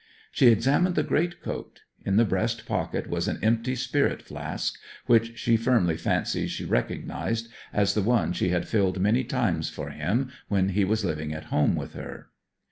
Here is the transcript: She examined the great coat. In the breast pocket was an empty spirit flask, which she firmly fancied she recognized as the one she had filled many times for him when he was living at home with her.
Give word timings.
She 0.31 0.47
examined 0.47 0.95
the 0.95 1.03
great 1.03 1.43
coat. 1.43 1.81
In 2.03 2.15
the 2.17 2.25
breast 2.25 2.65
pocket 2.65 3.07
was 3.07 3.27
an 3.27 3.37
empty 3.43 3.75
spirit 3.75 4.23
flask, 4.23 4.79
which 5.05 5.37
she 5.37 5.57
firmly 5.57 5.95
fancied 5.95 6.47
she 6.47 6.65
recognized 6.65 7.49
as 7.71 7.93
the 7.93 8.01
one 8.01 8.33
she 8.33 8.49
had 8.49 8.67
filled 8.67 8.99
many 8.99 9.23
times 9.23 9.69
for 9.69 9.91
him 9.91 10.31
when 10.47 10.69
he 10.69 10.83
was 10.83 11.05
living 11.05 11.33
at 11.35 11.53
home 11.53 11.75
with 11.75 11.93
her. 11.93 12.29